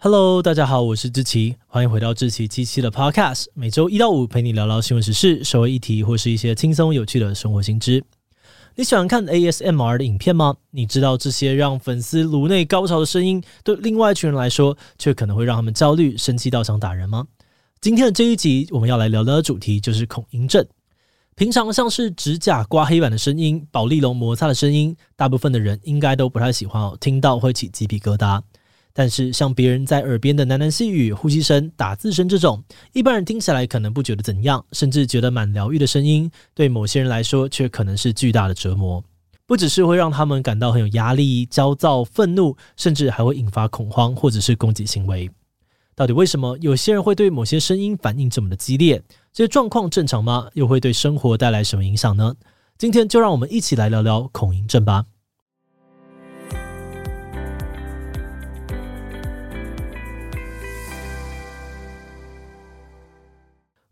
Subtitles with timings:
[0.00, 8.04] Hello，大家好，我是志奇，欢迎回到志奇七七的 Podcast，每周一到五陪你聊聊新闻时事、社会议题或是一些轻松有趣的生活新知。
[8.76, 10.54] 你喜欢看 ASMR 的影片吗？
[10.70, 17.26] 你知道这些让粉丝颅内高潮的声音，对另外一群人来说，却可能会让他们焦虑、生气到想打人吗？
[17.80, 20.64] 今天的这一集，我们要来聊聊的主题就是恐音症。
[21.34, 28.40] 平常像是指甲刮黑板的声音、保丽龙摩擦的声音，大部分的人应该都不太喜欢哦，听到会起鸡皮疙瘩。
[28.98, 32.60] 但是，像别人在耳边的喃喃细语、呼吸声、打字声这种，
[32.92, 39.00] 一般人听起来可能不觉得怎样，甚至觉得蛮疗愈的声音，对某些人来说却可能是巨大的折磨。
[39.46, 45.30] 不只是会让他们感到很有压力、焦躁、愤怒，甚至还会引发恐慌或者是攻击行为。
[45.94, 49.00] 到底为什么有些人会对某些声音反应这么的激烈？
[49.32, 50.48] 这些状况正常吗？
[50.54, 52.34] 又会对生活带来什么影响呢？
[52.76, 55.04] 今天就让我们一起来聊聊恐音症吧。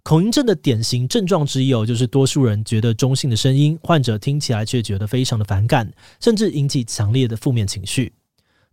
[0.06, 8.12] 恐音症的典型症状之一哦，就是多数人觉得中性的声音，患者听起来却觉得非常的反感，甚至引起强烈的负面情绪。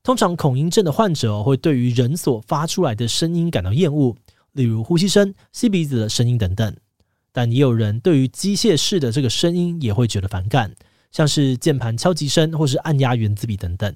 [0.04, 4.16] 通常恐音症的患者会对于人所发出来的声音感到厌恶，
[4.52, 6.72] 例如呼吸声、吸鼻子的声音等等。
[7.32, 10.76] 但也有人对于机械式的这个声音也会觉得反感，
[11.12, 13.92] 像是键盘敲击声或是按压原子笔等等。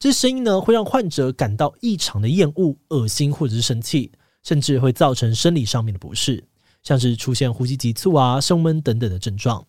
[0.00, 4.10] 这声音呢，会让患者感到异常的厌恶、恶心或者是生气，
[4.42, 6.42] 甚至会造成生理上面的不适。
[6.84, 9.66] 像是出现呼吸急促啊、胸闷等等的症状，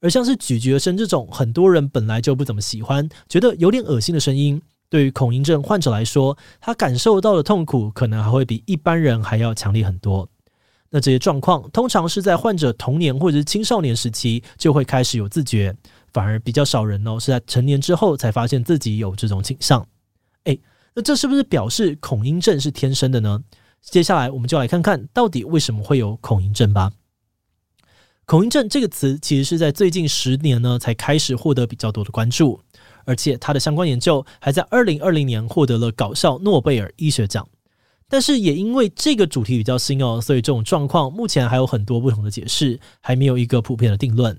[0.00, 10.28] 而像是咀嚼声这种很多人本来就不怎么喜欢、觉得有点恶心的声音，对于恐音症患者来说，他感受到的痛苦可能还会比一般人还要强烈很多。
[10.90, 15.74] 那这些状况通常是在患者童年或者是青少年时期就会开始有自觉，
[16.12, 19.86] 反而比较少人哦是在成年之后才发现自己有这种倾向。
[20.44, 20.58] 诶，
[20.94, 23.42] 那这是不是表示恐音症是天生的呢？
[23.82, 26.92] 接下来，我们就来看看到底为什么会有恐音症吧。
[28.26, 32.60] 恐音症这个词其实是在最近十年呢才开始获得比较多的关注，
[33.06, 37.48] 而且它的相关研究还在二零二零年获得了搞笑诺贝尔医学奖。
[38.06, 44.38] 但是也因为这个主题比较新哦，所以这种状况目前还有很多不同的解释，还没有一个普遍的定论。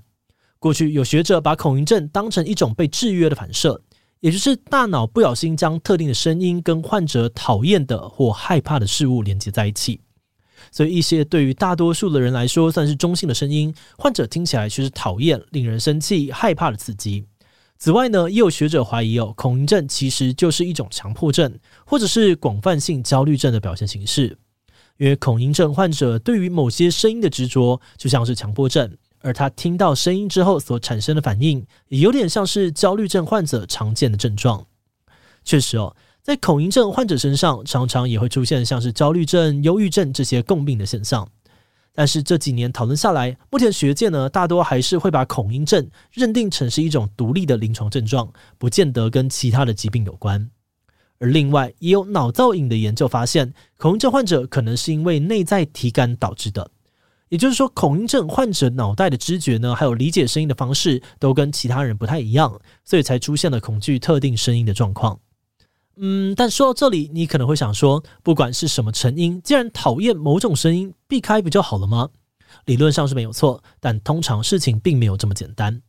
[0.58, 3.82] 过去有学者把恐音症当成一种被制约的反射。
[4.20, 10.00] 也就是大脑不小心将特定的声音跟患者讨厌的或害怕的事物连接在一起，
[10.70, 17.24] 所以一些对于大多数的人来说算是中性的声音，患者听起来却是讨厌、令人生气、害怕的刺激。
[17.78, 24.36] 此外呢，也有学者怀疑哦，恐音症其实就是一种强迫症，或者是广泛性焦虑症的表现形式，
[24.98, 28.98] 因为恐音症患者对于某些声音的执着，就像是强迫症。
[29.20, 34.66] 而他听到声音之后所产生的反应，也有点像是焦虑症患者常见的症状。
[35.44, 41.28] 确实哦，在恐音症患者身上，常常也会出现像是焦虑症、忧郁症这些共病的现象。
[41.92, 50.50] 但是这几年讨论下来，目前学界呢，大多还是会把恐音症认定成是一种独立的临床症状，不见得跟其他的疾病有关。
[51.18, 56.70] 而另外，也有脑造影的研究发现，恐音症患者可能是因为内在体感导致的。
[57.30, 65.18] 也就是说，恐音症患者脑袋的知觉呢，还有理解声音的方式，都跟其他人不太一样，所以才出现了恐惧特定声音的状况。
[65.96, 72.08] 嗯，但说到这里，你可能会想说，不管是什么成因，既然讨厌某种声音，避开不就好了吗？
[72.64, 75.82] 理论上是没有错，但通常事情并没有这么简单。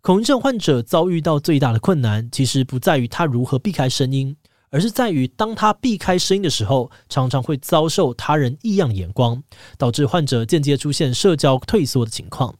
[0.00, 4.36] 恐音症患者遭遇到最大的困难，其实不在于他如何避开声音。
[4.72, 9.42] 而是在于，当他避开声音的时候，常常会遭受他人异样眼光，
[9.76, 12.54] 导致患者间接出现社交退缩的情况。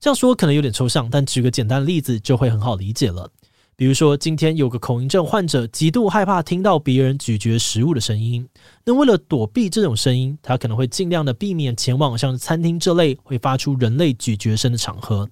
[0.00, 3.30] 这样说可能有点抽象，但举个简单的例子就会很好理解了。
[3.76, 8.46] 比如说，今天有个恐音症患者极度害怕听到别人咀嚼食物的声音，
[8.84, 15.28] 那为了躲避这种声音，他可能会尽量的避免前往像餐厅这类会发出人类咀嚼声的场合，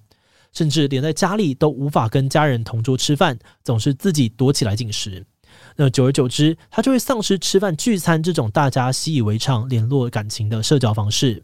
[0.53, 5.25] 甚至连在家里都无法跟家人同桌吃饭，总是自己躲起来进食。
[5.75, 11.43] 那久而久之，他就会丧失吃饭聚餐这种大家习以为常、联络感情的社交方式。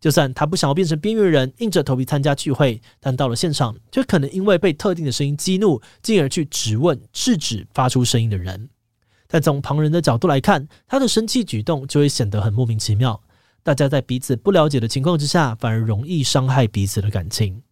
[0.00, 8.68] 就算他不想要变成边缘人，硬着头皮参加聚会，但到了现场，就可能因为被特定的声音激怒，进而去质问、制止发出声音的人。
[9.26, 13.20] 但从旁人的角度来看，他的生气举动就会显得很莫名其妙。
[13.62, 17.63] 大家在彼此不了解的情况之下，反而容易伤害彼此的感情。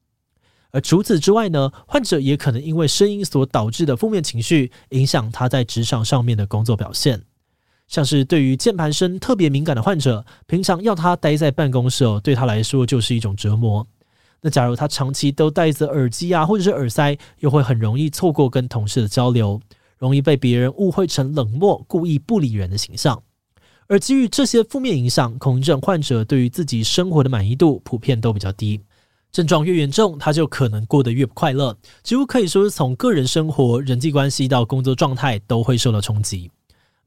[0.73, 7.23] 而除此之外呢，患者也可能因为声音所导致的负面情绪，影响他在职场上面的工作表现。
[7.89, 13.87] 像是对于键盘声特别敏感的患者，平常要他待在办公室哦，对他来说就是一种折磨。
[14.41, 19.61] 那假如他长期都戴着耳机啊，或者是耳塞，又会很容易错过跟同事的交流，
[19.99, 23.23] 容易被别人误会成冷漠、故意不理人的形象。
[23.89, 28.81] 而基于这些负面影响，恐慌症患者对于自己生活的满意度普遍都比较低。
[29.33, 36.51] 症状越严重，他就可能过得越不快乐，几乎可以说是从个人生活、人际关系到工作状态都会受到冲击。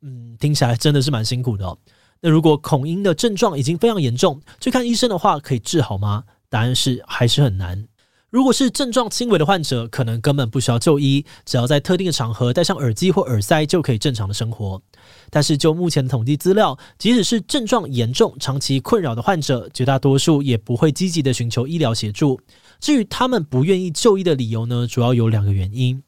[0.01, 1.77] 嗯，听起来真的是蛮辛苦的哦。
[2.19, 6.23] 那如果恐音的症状已经非常严重，去看医生的话，可以治好吗？
[6.49, 7.87] 答案是还是很难。
[8.31, 14.81] 如果是症状轻微的患者，可能根本不需要就医，只要在特定的场合戴上耳机或耳塞就可以正常的生活。
[15.29, 22.39] 但是就目前的统计资料，即使是症状严重、长期困扰的患者，绝大多数也不会积极的寻求医疗协助。
[22.79, 26.01] 至于他们不愿意就医的理由呢，主要有两个原因。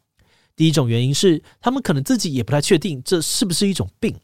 [0.56, 4.16] 第一种原因是，他们可能自己也不太确定这是不是一种病。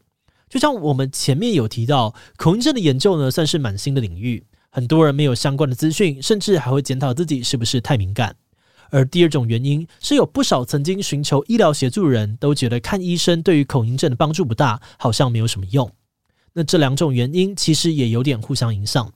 [0.48, 4.44] 就像我们前面有提到，恐慌症的研究呢，算是蛮新的领域。
[4.70, 8.34] 很多人没有相关的资讯，甚至还会检讨自己是不是太敏感。
[8.94, 15.90] 而第二种原因是，有不少曾经寻求医疗协助人都觉得看医生对于恐音症的帮助不大，好像没有什么用。
[16.52, 19.12] 那这两种原因其实也有点互相影响，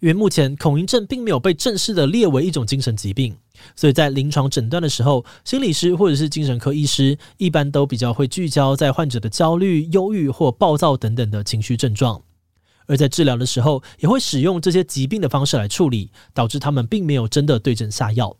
[0.00, 3.36] 因为目前恐音症并没有被正式的列为一种精神疾病，
[3.76, 12.22] 所以在临床诊断的时候，心理师或者是精神科医师一般都比较会聚焦在患者的焦虑、忧郁或暴躁等等的情绪症状。
[12.86, 18.34] 而在治疗的时候，也会使用这些疾病的方式来处理，导致他们并没有真的对症下药。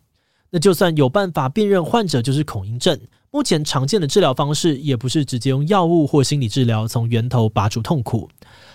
[0.50, 2.98] 那就算有办法辨认患者就是恐音症，
[3.30, 8.28] 目前常见的治疗方式也不是直接用药物或心理治疗从源头拔除痛苦。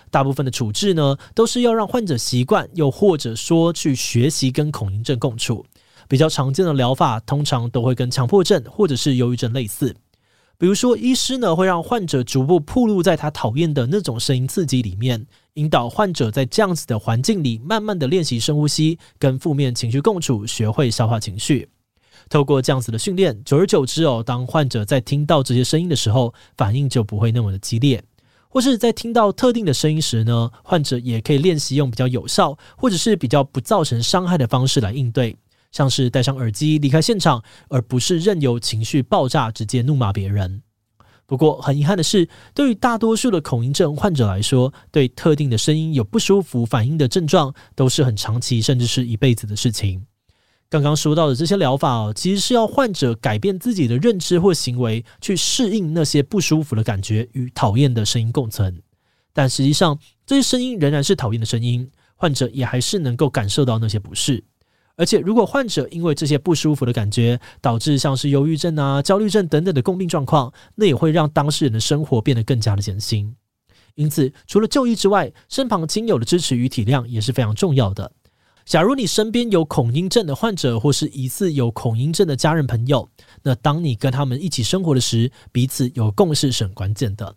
[0.09, 5.65] 大部分的处置呢，都是要让患者习惯，又或者说去学习跟恐音症共处。
[6.07, 9.93] 比较常见的疗法，通常都会跟强迫症或者是忧郁症类似。
[10.57, 15.25] 比如说，医师呢会让患者逐步暴露在他讨厌的那种声音刺激里面，
[15.55, 21.67] 引导患者在这样子的环境里，慢慢的练习深呼吸，跟负面情绪共处，学会消化情绪。
[22.29, 27.99] 透过这样子的训练，久而久之哦，当患者在听到这些声音的时候，反应就不会那么的激烈；
[28.47, 35.35] 或是在听到特定的声音时呢，患者也可以练习用比较有效，或者是比较不造成伤害的方式来应对。
[35.75, 40.61] 像是戴上耳机离开现场，而不是任由情绪爆炸，直接怒骂别人。
[41.25, 50.05] 不过很遗憾的是，对于大多数的恐音症患者来说，对特定的声音有不舒服反应的症状，都是很长期甚至是一辈子的事情。
[50.69, 58.81] 刚刚说到的这些疗法，其实是要患者改变自己的认知或行为，去适应那些不舒服的感觉与讨厌的声音共存。
[59.33, 64.41] 但实际上，这些声音仍然是讨厌的声音，患者也还是能够感受到那些不适。
[64.97, 73.35] 而且，如果患者因为这些不舒服的感觉，导致像是忧郁症啊、焦虑症等等的共病状况，那也会让当事人的生活变得更加的艰辛。
[73.95, 78.11] 因此，除了就医之外，身旁亲友的支持与体谅也是非常重要的。
[78.65, 83.09] 假如你身边有恐音症的患者，或是疑似有恐音症的家人朋友，
[83.43, 87.35] 那当你跟他们一起生活的时，彼此有共识是很关键的。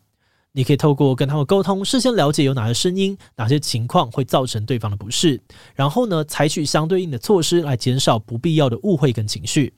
[0.58, 5.40] 你可以透过跟他们沟通，事先了解有哪些声音、哪些情况会造成对方的不适，
[5.72, 9.72] 然后呢，采取相对应的措施来减少不必要的误会跟情绪。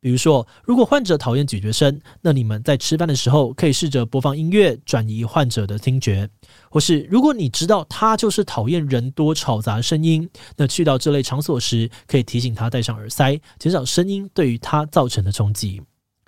[0.00, 6.28] 比如说，如果患者讨厌咀嚼声，那你们在吃饭的时候可以试着播放音乐，转移患者的听觉；
[6.70, 15.82] 或是如果你知道他就是讨厌人多吵杂的声音，那去到这类场所时，可以提醒他戴上耳塞，减少声音对于他造成的冲击。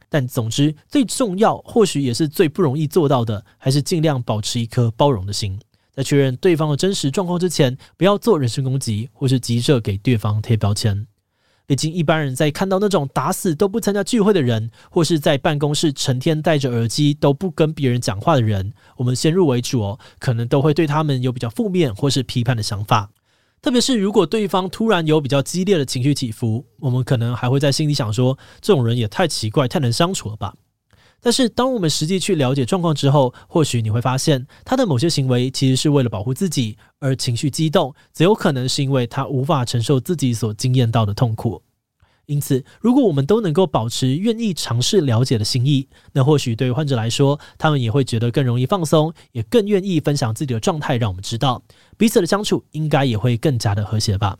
[0.09, 5.59] 但总之，最重要，或许也是最不容易做到的，还是尽量保持一颗包容的心。
[5.93, 11.07] 在确认对方的真实状况之前，不要做人身攻击，或是急着给对方贴标签。
[11.67, 23.11] 毕竟，一般人在看到那种打死都不参加聚会的人，或是在办公室成天戴着耳机都不跟别人讲话的人，我们先入为主哦，可能都会对他们有比较负面或是批判的想法。
[23.63, 30.55] 特别是如果对方突然有比较激烈的情绪起伏，我们可能还会在心里想说：这种人也太奇怪、太难相处了吧。
[31.21, 41.63] 但是当我们实际去了解状况之后，或许你会发现，他的某些行为其实是为了保护自己，而情绪激动，则有可能是因为他无法承受自己所经验到的痛苦。
[42.27, 51.63] 因此，如果我们都能够保持愿意尝试了解的心意，那或许对于患者来说，他们也会觉得更容易放松，也更愿意分享自己的状态，让我们知道
[51.97, 54.37] 彼此的相处应该也会更加的和谐吧。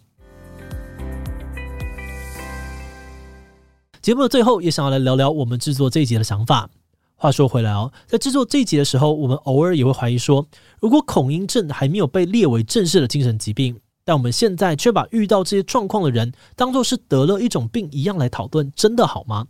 [4.03, 6.69] 节目的最后，也想要来聊聊我们制作这一集的想法。
[7.15, 10.47] 话说回来哦，在制作这一集的时候，我们偶尔也会怀疑说，
[10.81, 19.49] 如果恐音症还没有被列为正式的精神疾病，但我们现在却把遇到这些状况的人当作是得了一种病一样来讨论，真的好吗？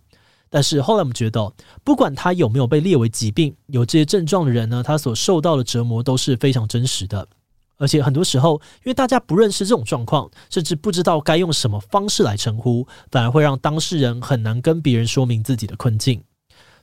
[0.49, 1.53] 但是后来我们觉得，
[1.85, 7.29] 不管他有没有被列为疾病，有这些症状的人呢，他所受到的折磨都是非常真实的。
[7.77, 16.23] 而且很多时候，因为大家不认识这种状况，甚至不知道该用什么方式来称呼，反而会让当事人很难跟别人说明自己的困境。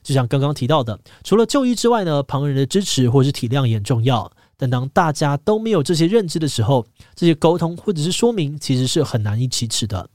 [0.04, 4.30] 就像刚刚提到的，除了就医之外呢，旁人的支持或是体谅也很重要。
[4.56, 10.08] 但当大家都没有这些认知的时候，这些沟通或者是说明其实是很难以启齿的。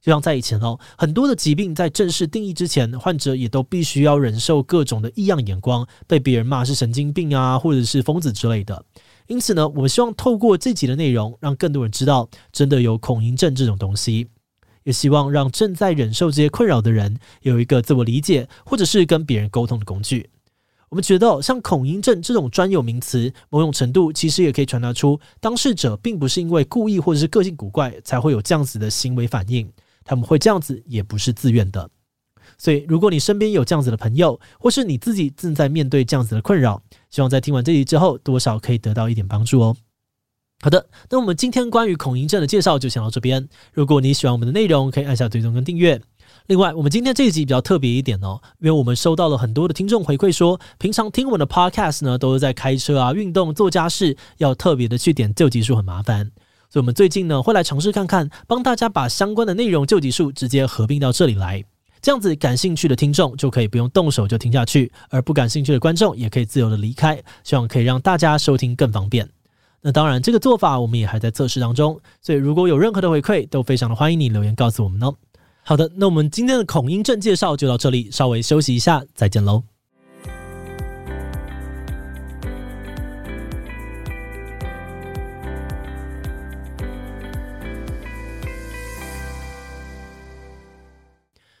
[0.00, 8.84] 就像在以前哦，很多的疾病在正式定义之前，患者也都必须要忍受各种的异样眼光，被别人骂是神经病啊，或者是疯子之类的。
[9.28, 14.26] 因此呢，我们希望透过这集的内容，让更多人知道，真的有恐音症这种东西，
[14.82, 20.28] 也希望让正在忍受这些困扰的人有一个自我理解，或者是跟别人沟通的工具。
[20.92, 29.66] 我们觉得，像恐音症这种专有名词，某种程度其实也可以传达出，当事者并不是因为故意或者是个性古怪才会有这样子的行为反应，
[30.04, 31.88] 他们会这样子也不是自愿的。
[32.58, 39.74] 所以，如果你身边有这样子的朋友，或是你自己正在面对这样子的困扰，希望在听完这集之后，多少可以得到一点帮助哦。
[40.60, 43.48] 好的，那我们今天关于恐音症的介绍就先到这边。
[43.72, 45.98] 如果你喜欢我们的内容，可以按下追踪跟订阅。
[46.46, 56.32] 另外，我们今天这一集比较特别一点哦，因为我们收到了很多的听众回馈说，平常听我们的 podcast 呢，都是在开车啊、运动、做家事，要特别的去点旧集数很麻烦，
[56.68, 61.64] 所以我们最近呢会来尝试看看，帮大家把相关的内容旧集数直接合并到这里来，
[62.00, 69.28] 这样子感兴趣的听众就可以不用动手就听下去，而不感兴趣的观众也可以自由的离开，希望可以让大家收听更方便。
[69.80, 75.14] 那当然，这个做法我们也还在测试当中，所以如果有任何的回馈，都非常的欢迎你留言告诉我们哦。
[75.64, 79.62] 好的，那我们今天的恐音症介绍就到这里，稍微休息一下，再见喽。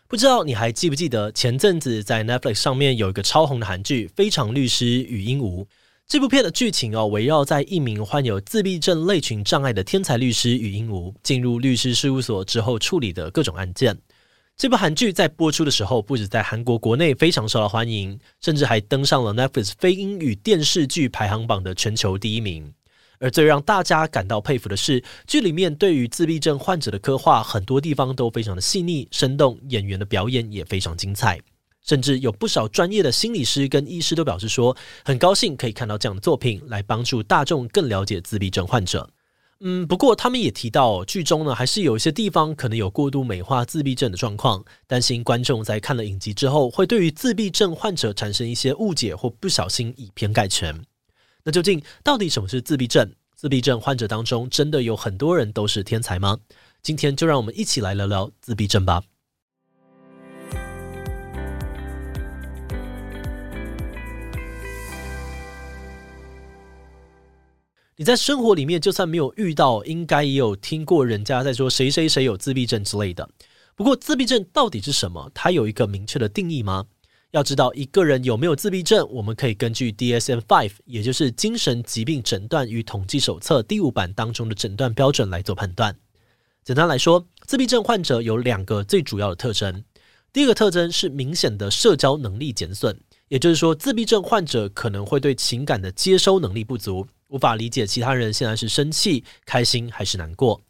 [0.08, 5.64] 不知道你还记不记得前阵子在 Netflix 上面有一个超红的韩剧《非常律师禹英禑》。
[6.12, 13.98] 这部片的剧情哦，围绕在一名患有自闭症类群障碍的天才律师禹英禑进入律师事务所之后处理的各种案件。
[14.54, 22.70] 这部韩剧在播出的时候，不止在韩国国内非常受到欢迎，甚至还登上了 Netflix 非英语电视剧排行榜的全球第一名。
[23.18, 31.40] 而最让大家感到佩服的是，剧里面对于自闭症患者的刻画，很多地方都非常的细腻生动，演员的表演也非常精彩。
[31.82, 39.10] 甚至有不少专业的心理师跟医师都表示说，很高兴可以看到这样的作品，来帮助大众更了解自闭症患者。
[39.64, 50.82] 嗯，不过他们也提到，剧中呢还是有一些地方可能有过度美化自闭症的状况，担心观众在看了影集之后，会对于自闭症患者产生一些误解或不小心以偏概全。
[51.44, 53.12] 那究竟到底什么是自闭症？
[53.36, 56.38] 自闭症患者当中真的有很多人都是天才吗？
[56.82, 59.02] 今天就让我们一起来聊聊自闭症吧。
[67.96, 73.28] 你在生活里面就算没有遇到，应该也有听过人家在说谁谁谁有自闭症之类的。
[73.74, 75.30] 不过，自闭症到底是什么？
[75.34, 76.86] 它有一个明确的定义吗？
[77.32, 85.94] 要知道一个人有没有自闭症，我们可以根据 DSM-5，也就是精神疾病诊断与统计手册第五版当中的诊断标准来做判断。
[86.64, 89.84] 简单来说，自闭症患者有两个最主要的特征。
[90.32, 97.06] 第一个特征是明显的社交能力减损，也就是说，自闭症患者可能会对情感的接收能力不足。
[97.32, 100.60] 无法理解其他人现在是生气、开心还是难过，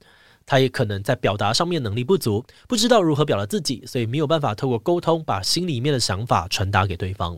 [0.47, 7.37] 他也可能在表达上面能力不足，不知道如何表达自己，所以没有办法透过沟通把心里面的想法传达给对方。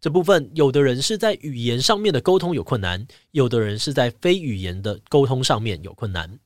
[0.00, 6.38] 这部分有的人是在语言上面的沟通有困难，有的人是在非语言的沟通上面有困难。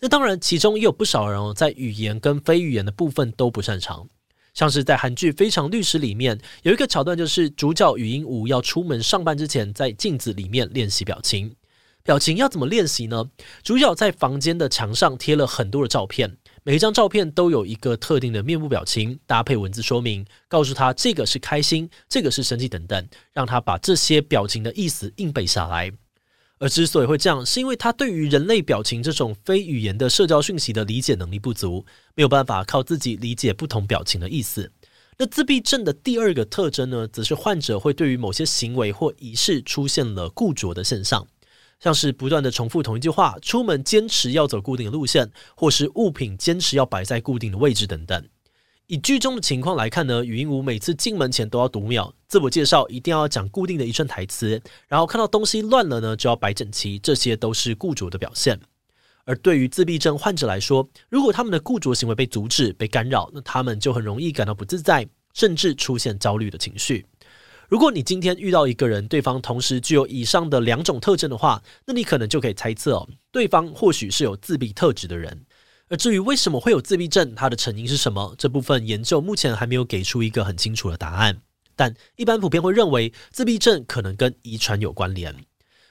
[0.00, 4.08] 那当然，其中也有不少人哦在语言跟非语言的部分都不擅长。
[4.54, 11.54] 像是在韩剧《非常律师》里面有一个桥段，就是主角禹英禑要出门上班之前，在镜子里面练习表情。
[12.02, 13.30] 表情要怎么练习呢？
[13.62, 25.92] 主角在房间的墙上贴了很多的照片，每一张照片都有一个特定的面部表情，搭配文字说明，告诉他这个是开心，这个是生气等等，让他把这些表情的意思硬背下来。
[26.58, 34.70] 而之所以会这样，是因为他对于人类表情这种非语言的社交讯息的理解能力不足，没有办法靠自己理解不同表情的意思。
[35.18, 41.26] 那自闭症的第二个特征呢，则是患者会对于某些行为或仪式出现了固着的现象。
[41.80, 48.22] 像是不断的重复同一句话，出门坚持要走固定的路线，或是物品坚持要摆在固定的位置等等。
[48.86, 58.60] 以剧中的情况来看呢，禹英禑每次进门前都要读秒，自我介绍一定要讲固定的一串台词，然后看到东西乱了呢，就要摆整齐，这些都是固着的表现。
[59.24, 67.06] 而对于自闭症患者来说，如果他们的固着行为被阻止、被干扰，那他们就很容易感到不自在，甚至出现焦虑的情绪。
[67.70, 75.46] 如果你今天遇到一个人，对方同时具有以上的两种特征的话，那你可能就可以猜测，对方或许是有自闭特质的人。
[75.88, 81.40] 而至于为什么会有自闭症，它的成因是什么，这部分研究目前还没有给出一个很清楚的答案。
[81.76, 85.32] 但一般普遍会认为，自闭症可能跟遗传有关联。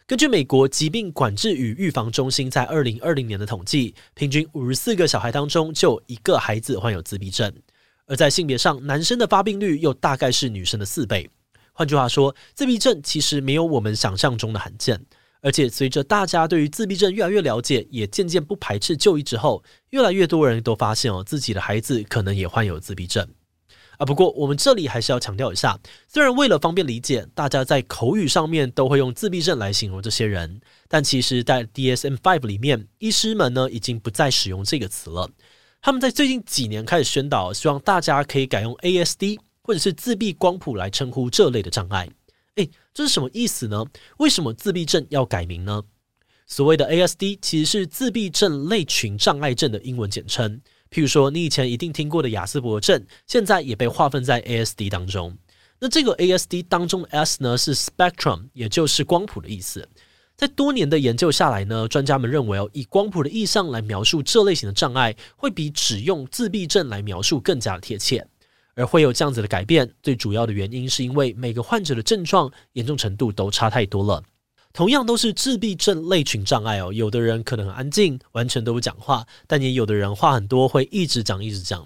[0.05, 7.53] 根据美国疾病管制与预防中心在二零二零年的统计，平均五十四个小孩当中就有一个孩子患有自闭症。
[8.05, 11.29] 而在性别上，男生的发病率又大概是女生的四倍。
[11.79, 15.01] 换句话说，自闭症其实没有我们想象中的罕见。
[15.39, 23.25] 而且随着大家对于自闭症越来越了解，也渐渐不排斥就医之后，越来越多人都发现哦，自己的孩子可能也患有自闭症。
[23.97, 30.59] 啊，不过我们这里还是要强调一下，虽然为了方便理解，大家在口语上面都会用自闭症来形容这些人，
[30.89, 35.29] 但其实，在 DSM-5 里面，医师们呢已经不再使用这个词了。
[35.81, 42.09] 他们在最近几年开始宣导，希望大家可以改用 ASD 或者是自闭光谱来称呼这类的障碍。
[42.55, 43.85] 诶，这是什么意思呢？
[44.17, 45.83] 为什么自闭症要改名呢？
[46.47, 50.59] 所谓的 ASD 其实是自闭症类群障碍症的英文简称。
[50.89, 55.37] 譬如说，你以前一定听过的亚斯伯症，现在也被划分在 ASD 当中。
[55.79, 59.87] 那这个 ASD 当中的 S 呢，是 spectrum，也就是光谱的意思。
[60.35, 68.25] 在多年的研究下来呢，专家们认为哦，以光谱的意象来描述这类型的障碍，会比只用自闭症来描述更加贴切。
[68.79, 74.23] 而会有这样子的改变，最主要的原因是因为每个患者的症状严重程度都差太多了。
[74.71, 81.85] 同样都是自闭症类群障碍哦，有的人可能很安静，完全都不讲话，但也有的人话很多，会一直讲一直讲。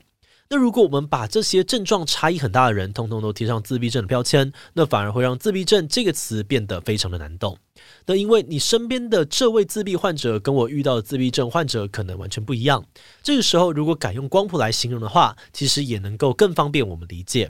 [0.53, 7.57] 那如果我们把这些症状差异很大的人，通通都贴上自闭症的标签，那反而会让自闭症这个词变得非常的难懂。
[8.05, 12.85] 那因为你身边的这位自闭患者跟我遇到的自闭症患者可能完全不一样，
[13.23, 17.49] 这个时候如果改用光谱来形容的话，其实也能够更方便我们理解。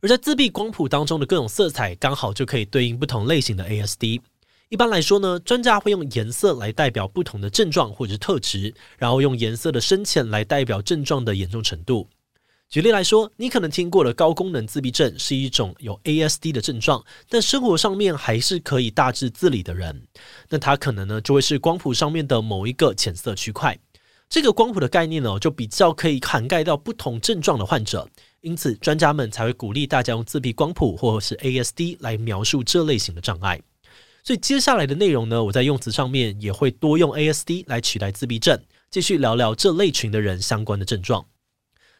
[0.00, 4.20] 而在自闭光谱当中的各种色彩，刚好就可以对应不同类型的 ASD。
[4.68, 12.08] 一般来说呢，专家会用颜色来代表不同的症状或者是特质，然后用颜色的深浅来代表症状的严重程度。
[12.74, 20.02] 举例来说，你可能听过的高功能自闭症是一种有 ASD 的症状，但生活上面还是可以大致自理的人，
[20.48, 23.78] 那他可能呢就会是光谱上面的某一个浅色区块。
[24.28, 28.08] 这个光谱的概念呢，就比较可以涵盖到不同症状的患者，
[28.40, 33.62] 因此专家们才会鼓励大家用自闭光谱或者是 ASD 来描述这类型的障碍。
[34.24, 38.60] 所以接下来的内容呢，我在用词上面也会多用 ASD 来取代自闭症，
[38.90, 41.24] 继续聊聊这类群的人相关的症状。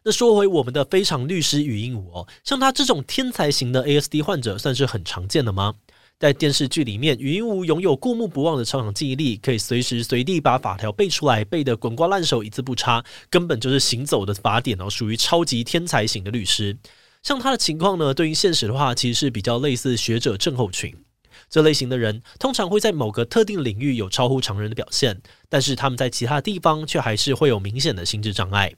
[0.07, 5.73] 那说回我们的非常律师禹英禑哦，像他这种天才型的 ASD 患者，算是很常见的吗？
[6.19, 16.77] 在电视剧里面，语音无拥有过目不忘的超强记忆力，可以随时随地把法条背出来，背得滚瓜烂熟，一字不差，根本就是行走的法典哦，属于超级天才型的律师。
[17.23, 20.95] 像他的情况呢，对应现实的话，其实是比较类似学者症候群。
[21.49, 28.71] 这类型的人通常会在某个特定领域有超乎常人的表现，但是他们在其他地方却还是会有明显的心智障碍。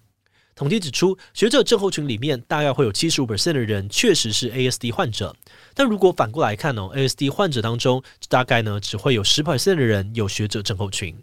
[0.57, 5.35] 统计指出，学者症候群里面大概会有七十五 percent 的人确实是 ASD 患者，
[5.75, 11.15] 但如果反过来看哦，ASD 患者当中大概呢只会有十 percent 的人有学者症候群，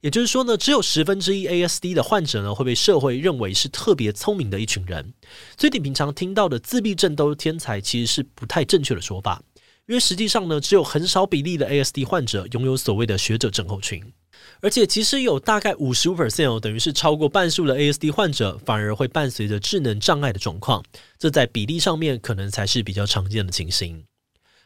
[0.00, 5.14] 也就是说呢，只有十分之一 ASD 的患者呢会被社会认为是特别聪明的一群人。
[5.56, 9.40] 所以你平常听到的自闭症都是天才，其实是不太正确的说法。
[9.86, 14.12] 因为实际上呢，只有很少比例的 ASD 患者拥有所谓的学者症候群，
[14.60, 20.82] 而且其实有大概五十五 percent 哦，等于是超过半数的 ASD 患者反而会伴随着智能障碍的状况，
[21.18, 24.04] 这在比例上面可能才是比较常见的情形。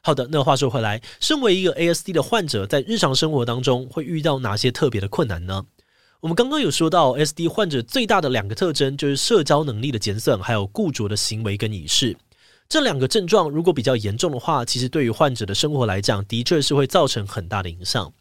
[0.02, 5.64] 好的，那话说回来，身为一个 ASD 的患者，在日常生活当中会遇到哪些特别的困难呢？
[6.20, 12.16] 我们刚刚有说到，SD 患者最大的两个特征就是社交能力的减损，还有固着的行为跟仪式。
[12.68, 18.12] 这两个症状如果比较严重的话，其实对于患者的生活来讲，的确是会造成很大的影响。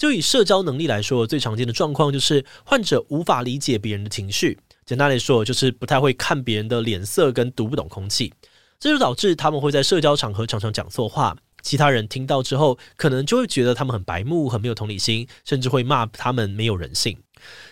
[0.00, 8.32] 就以社交能力来说，最常见的状况就是患者无法理解别人的情绪，简单来说就是不太会看别人的脸色跟读不懂空气，
[8.78, 17.18] 这就导致他们会在社交场合常常讲错话，其他人听到之后，可能就会觉得他们很白目、很没有同理心，甚至会骂他们没有人性。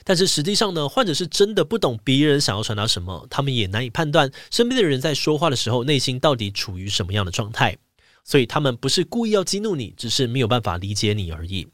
[0.04, 7.78] 但是实际上呢，患者是真的不懂别人想要传达什么，他们也难以判断身边的人在说话的时候内心到底处于什么样的状态，
[8.22, 11.66] 所以他们不是故意要激怒你，只是没有办法理解你而已。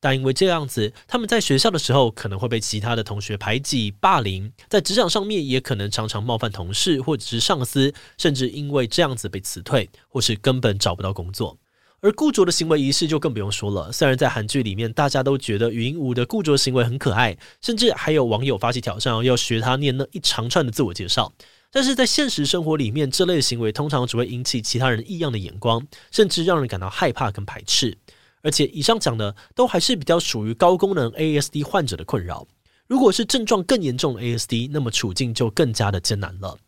[0.00, 11.58] 但因为这样子，他们在学校的时候可能会被其他的同学排挤、霸凌，在职场上面也可能常常冒犯同事或者是上司，甚至因为这样子被辞退，或是根本找不到工作。
[12.02, 13.92] 而固着的行为仪式就更不用说了。
[13.92, 21.30] 虽然在韩剧里面，大家都觉得禹英禑的固着行为很可爱，甚至还有网友发起挑战，要学他念那一长串的自我介绍。
[21.70, 27.98] 但是在现实生活里面，这类行为通常只会引起其他人异样的眼光，甚至让人感到害怕跟排斥。
[28.42, 32.46] 而且以上讲的都还是比较属于高功能 ASD 患者的困扰。
[32.86, 36.58] 如果是症状更严重的 ASD，那么处境就更加的艰难了。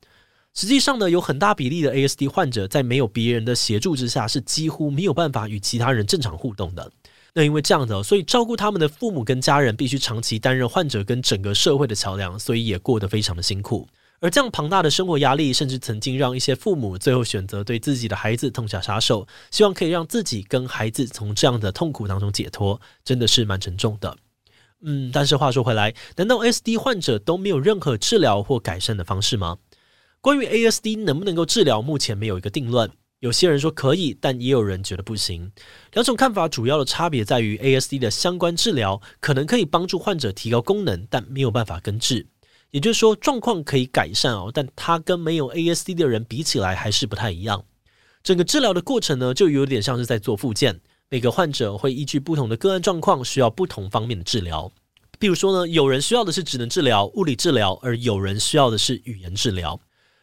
[0.54, 6.92] 实际上呢，有很大比例的 ASD 患者在没有别人的协助之下，是几乎没有办法与其他人正常互动的。
[7.34, 13.88] 那因为这样的，所以照顾他们的父母跟家人必须长期担任患者跟整个社会的桥梁，所以也过得非常的辛苦。
[14.22, 24.16] 而这样庞大的生活压力，甚至曾经让一些父母最后选择对自己的孩子痛下杀手，希望可以让自己跟孩子从这样的痛苦当中解脱，真的是蛮沉重的。
[24.84, 29.58] 嗯，但是话说回来，难道 SD 患者都没有任何治疗或改善的方式吗？
[30.20, 32.88] 关于 ASD 能不能够治疗，目前没有一个定论。
[33.18, 35.50] 有些人说可以，但也有人觉得不行。
[35.94, 42.28] 两种看法主要的差别在于，ASD 的相关治疗可能可以帮助患者提高功能，但没有办法根治。
[42.72, 47.62] 也就是说，状况可以改善哦，但它跟没有 ASD 的人比起来还是不太一样。
[48.22, 50.80] 整个治疗的过程呢，就有点像是在做复健。
[51.10, 54.72] 每个患者会依据不同的个案状况，需要不同方面的治疗。
[55.18, 59.78] 比如说呢，有人需要的是职能治疗、物理治疗，而有人需要的是语言治疗。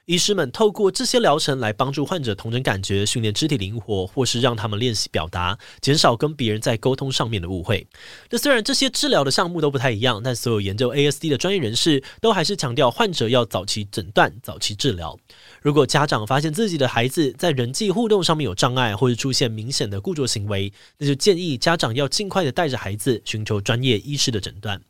[0.10, 7.88] 医师们透过这些疗程来帮助患者统整感觉、训练肢体灵活，或是让他们练习表达，减少跟别人在沟通上面的误会。
[8.32, 15.16] 那虽然这些治疗的项目都不太一样，但所有研究 ASD 的专业人士都还是强调患者要早期诊断、早期治疗。
[15.62, 24.82] 如果家长发现自己的孩子在人际互动上面有障碍，或是出现明显的固着行为，那就建议家长要尽快的带着孩子寻求专业医师的诊断。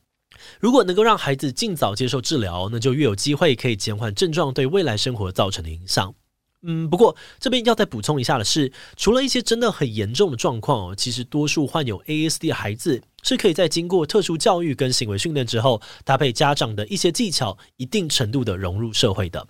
[0.59, 6.13] 如果能够让孩子尽早接受治疗，那就越有机会可以减缓症状对未来生活造成的影响。
[6.61, 19.47] 嗯，不过这边要再补充一下的是，除了一些真的很严重的状况哦，其实多数患有 ASD 的孩子是可以在经过特殊教育跟行为训练之后，搭配家长的一些技巧，一定程度的融入社会的。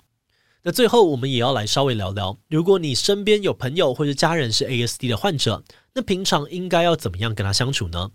[0.61, 5.63] 那最后我们也要来稍微聊聊，如果你身边有朋友或者家人是 ASD 的患者，
[5.95, 8.11] 那平常应该要怎么样跟他相处呢？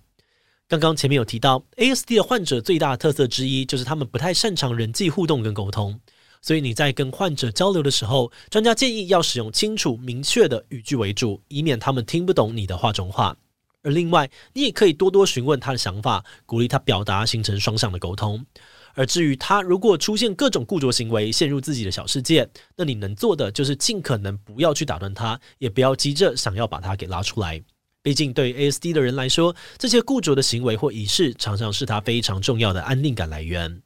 [0.66, 6.00] 刚刚前面有提到，ASD 的患者最大的特色之一就是他们不太擅长人际互动跟沟通，
[6.40, 13.36] 所以你在跟患者交流的时候，专家建议要使用清楚明确的语句为主，以免他们听不懂你的话中话。
[13.82, 18.46] 而另外，你也可以多多询问他的想法，鼓励他表达，形成双向的沟通。
[18.94, 27.62] 而至于他如果出现各种固着行为，陷入自己的小世界，那你能做的就是尽可能不要去打断他，也不要急着想要把他给拉出来。
[28.04, 33.80] 毕竟，对 ASD 的人来说，这些固着的行为或仪式，常常是他非常重要的安定感来源。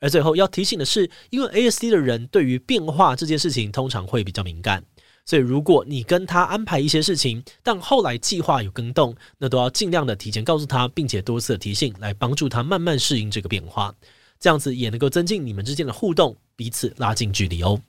[0.00, 4.82] 而最后要提醒的是，因为 ASD 的人对于变化这件事情通常会比较敏感，
[5.24, 13.94] 所以如果你跟他安排一些事情，但后来计划有更动，那都要尽量的提前告诉他，并且多次提醒，来帮助他慢慢适应这个变化。
[14.40, 17.80] 这样子也能够增进你们之间的互动，彼此拉近距离哦。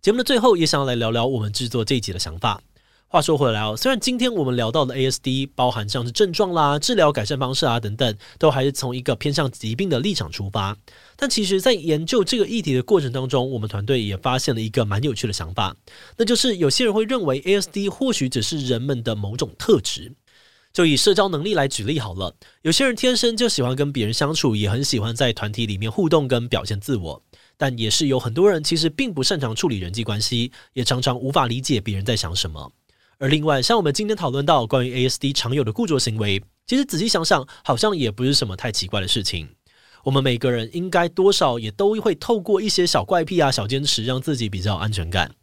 [0.00, 2.62] 节目的最后，也想要来聊聊我们制作这一集的想法。
[3.08, 10.76] 话说回来哦，虽然今天我们聊到的 ASD 包含像是症状啦、治疗改善方式啊等等，都还是从一个偏向疾病的立场出发，
[11.16, 15.74] 但其实，在研究这个议题的过程当中，我们团队也发现了一个蛮有趣的想法，
[16.16, 20.12] 那就是有些人会认为 ASD 或许只是人们的某种特质。
[20.70, 22.32] 就以社交能力来举例好了，
[22.62, 27.20] 有些人天生就喜欢跟别人相处，也很喜欢在团体里面互动跟表现自我。
[27.58, 32.72] 但也是有很多人其实并不擅长处理人际关系，也常常无法理解别人在想什么。
[33.18, 39.48] 而另外，像我们今天讨论到关于 ASD 常有的固着行为，其实仔细想想，好像也不是什么太奇怪的事情。
[40.04, 45.34] 我们每个人应该多少也都会透过一些小怪癖啊、小坚持，让自己比较安全感。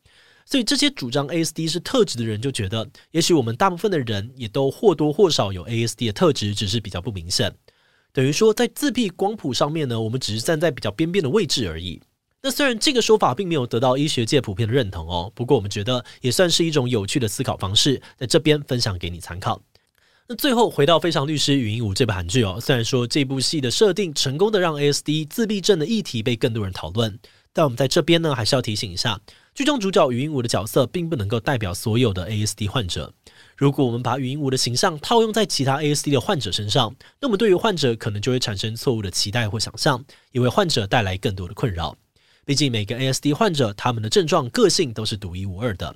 [0.45, 7.53] 所以这些主张 ASD 是特质的人就觉得，也许我们大部分的人也都或多或少有 ASD 的特质，只是比较不明显。
[8.15, 12.01] 等于说，在自闭光谱上面呢，我们只是站在比较边边的位置而已。
[12.41, 19.61] 那虽然这个说法并没有得到医学界普遍的认同哦，不过我们觉得也算是一种有趣的思考方式，在这边分享给你参考。
[20.29, 27.19] 那最后回到《非常律师禹英禑》这部韩剧哦，虽然说这部戏的设定成功的让 ASD 自闭症的议题被更多人讨论，
[27.51, 29.19] 但我们在这边呢，还是要提醒一下，
[29.53, 33.13] 剧中主角禹英禑的角色并不能够代表所有的 ASD 患者。
[33.55, 41.95] 如果我们把语音无的形象套用在其他 ASD 的患者身上，那么对于患者可能就会产生错误的期待或想象，也为患者带来更多的困扰。
[42.43, 45.95] 毕竟每个 ASD 患者他们的症状、个性都是独一无二的。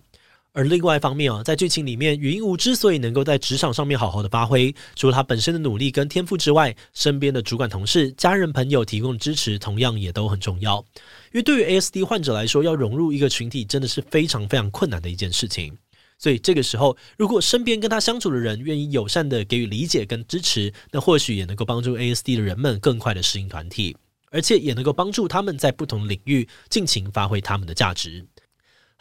[0.51, 10.83] 而另外一方面啊，在剧情里面，语音无之所以能够在职场上面好好的发挥，除了他本身的努力跟天赋之外，身边的主管、同事、家人、朋友提供的支持，同样也都很重要。
[11.31, 15.77] 因为对于 ASD 患者来说，要融入一个群体，真的是非常非常困难的一件事情。
[16.19, 23.95] 所以这个时候，如果身边跟他相处的人愿意友善的给予理解跟支持，那或许也能够帮助 ASD 的人们更快的适应团体，
[24.29, 28.25] 而且也能够帮助他们在不同领域尽情发挥他们的价值。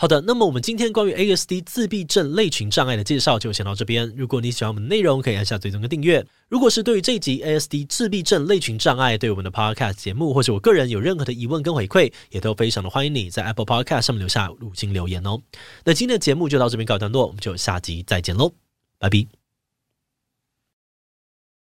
[0.00, 4.12] 好的，那么我们今天关于 ASD 自闭症类群障碍的介绍就先到这边。
[4.16, 6.24] 如果你喜欢我们的内容，可以按下追踪跟订阅。
[6.48, 15.40] 如果是对于这一集 ASD 自闭症类群障碍对我们的 Podcast 节目，或是我个人有任何的疑问跟回馈，也都非常的欢迎你在 Apple Podcast 上面留下五星留言哦。
[15.84, 18.52] 那今天的节目就到这边告一段落，我们就下集再见喽，
[19.00, 19.37] 拜拜。